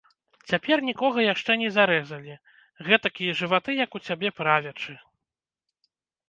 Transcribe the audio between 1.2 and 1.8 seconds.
яшчэ не